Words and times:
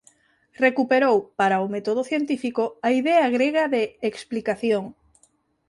Recuperou 0.65 1.17
para 1.39 1.63
o 1.65 1.71
método 1.75 2.01
científico 2.09 2.63
a 2.87 2.89
idea 2.99 3.25
grega 3.35 3.63
de 3.75 3.83
"explicación". 4.09 4.83